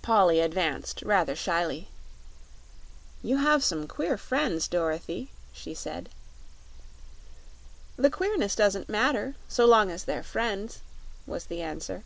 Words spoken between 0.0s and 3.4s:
Polly advanced rather shyly. "You